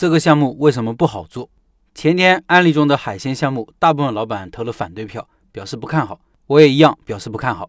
[0.00, 1.50] 这个项目为什么不好做？
[1.94, 6.18] 前天案例中的海鲜项目，大部分老板投了反对票，表示不看好。
[6.46, 7.68] 我也一样表示不看好。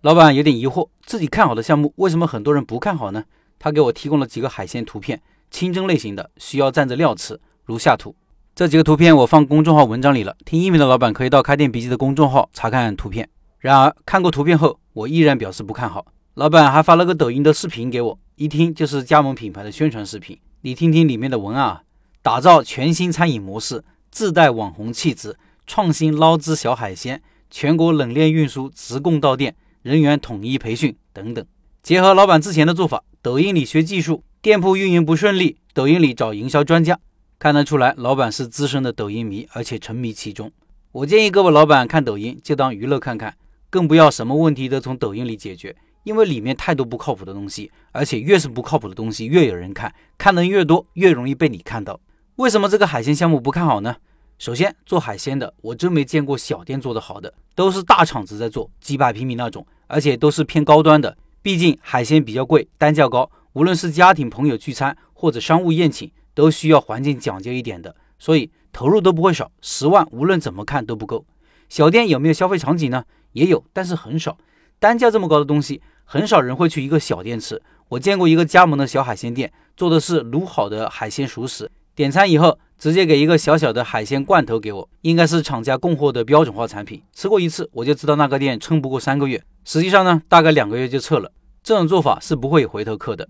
[0.00, 3.22] 老板有点疑惑，自己看好的项目，为什么很多人不看好呢？
[3.60, 5.22] 他给我提供了几个海鲜图片，
[5.52, 8.12] 清蒸类型的，需要蘸着料吃，如下图。
[8.56, 13.28] 这几个图片我放公众号文章里了，听音频的老板可以到开店笔记的公众号查看图片。
[13.60, 16.04] 然而看过图片后，我依然表示不看好。
[16.34, 20.36] 老板还发了个抖音的视频给我，一听就是加盟品牌的宣传视频。
[20.62, 21.82] 你听听里面的文案啊，
[22.20, 25.36] 打造全新餐饮模式，自带网红气质，
[25.68, 31.46] 创新捞汁小海鲜，全国冷链运输直供到店，人员统一培训等等。
[31.80, 36.98] 结合老板之前的做法，抖音里学技术，店铺运营不顺利，抖音里找营销专家。
[37.38, 40.50] 看得出来，老板是资深的抖音迷，而且沉迷其中。
[40.90, 43.36] 我建议各位老板看抖音就当娱乐看看，
[43.70, 45.76] 更不要什么问题都从抖音里解决。
[46.08, 52.00] 因为里面太多不靠谱的东西，而且越是不靠谱的东西，越有人看，看的越多，越容易被你看到。
[52.36, 53.94] 为什么这个海鲜项目不看好呢？
[54.38, 61.14] 首先，做海鲜的，我真没见过小店做的好的，都是大厂子在做，几百平米那种，而且都是偏高端的。
[61.42, 71.26] 毕竟海鲜比较贵，单价高，无论是家庭朋友聚餐或者商务宴请，都需要环境讲究一点的，所以投入都不会少，十万无论怎么看都不够。
[71.68, 73.04] 小店有没有消费场景呢？
[73.32, 74.38] 也有，但是很少。
[74.78, 75.80] 单价这么高的东西。
[76.04, 77.60] 很少人会去一个小店吃。
[77.90, 81.70] 我见过一个加盟的小海鲜店，做的是卤好的海鲜熟食。
[81.94, 87.02] 点餐以后，直接给一个小小的海鲜罐头给我，应该是厂家供货的标准化产品。
[87.12, 89.42] 吃过一次，我就知道那个店撑不过三个月。
[89.64, 91.30] 实际上呢，大概两个月就撤了。
[91.62, 93.28] 这种做法是不会有回头客的。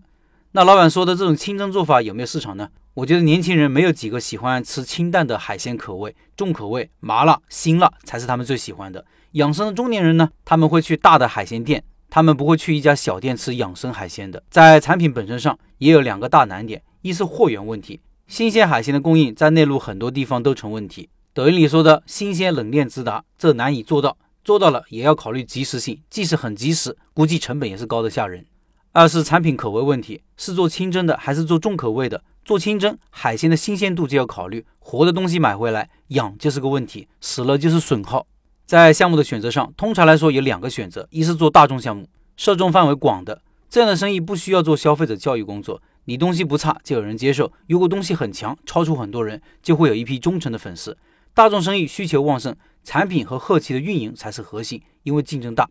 [0.52, 2.68] 那老板说的这种清蒸做法有没有市场呢？
[2.98, 9.04] 我觉得年轻人没有几个喜欢吃清淡的海鲜口味，重口味、麻辣、辛辣才是他们最喜欢的。
[9.32, 11.84] 养生的中年人呢，他们会去大的海鲜店。
[12.10, 14.42] 他们不会去一家小店吃养生海鲜的。
[14.50, 21.08] 在产品本身上也有两个大难点：一是货源问题，新鲜海鲜的供应在内陆很多地方都成问题。
[21.32, 28.44] 抖音里说的新鲜冷链直达，这难以做到，做到了也要考虑及时性，即使很及时，估计成本也是高的吓人。
[28.90, 32.24] 二是产品口味问题，是做清蒸的还是做重口味的？
[32.48, 38.26] 做清蒸海鲜的新鲜度就要考虑，活的东西买回来养就是个问题，死了就是损耗。
[38.64, 42.08] 在项目的选择上，通常来说有两个选择：一是做大众项目，
[42.38, 50.96] 受众范围广的，这样的生意不需要做消费者教育工作，你东西不差就有人接受；如果东西很强，超出很多人，就会有一批忠诚的粉丝。
[51.34, 55.68] 大众生意需求旺盛，产品和后期的运营才是核心，因为竞争大。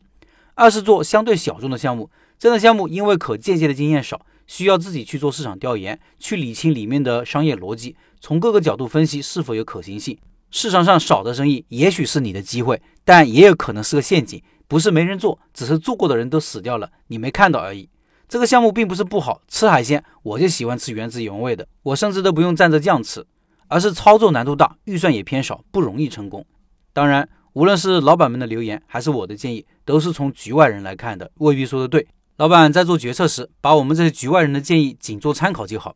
[0.53, 10.17] 二是做相对小众的项目，这样的项目因为可借鉴的经验少，需要自己去做市场调研，去理清里面的商业逻辑，从各个角度分析是否有可行性。
[10.49, 14.41] 市场上少的生意，也许是你的机会，但也有可能是个陷阱。
[14.67, 17.89] 不是没人做，只是做过的人都死掉了，你没看到而已。
[18.27, 23.25] 这个项目并不是不好吃海鲜，我就喜欢吃原汁原味的，我甚至都不用蘸着酱吃，
[23.69, 26.45] 而是操作难度大，预算也偏少，不容易成功。
[26.91, 32.05] 当然，无论是老板们的留言，还是我的建议，都是从局外人来看的，未必说的对。
[32.37, 35.95] 老板在做决策时，把我们这些局外人的建议仅做参考就好。